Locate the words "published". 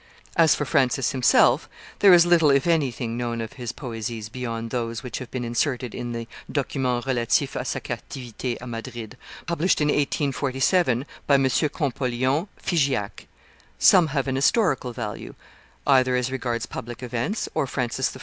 9.45-9.79